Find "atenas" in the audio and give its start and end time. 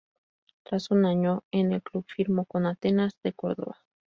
2.65-3.13